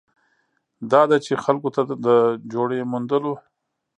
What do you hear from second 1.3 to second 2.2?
خلکو ته د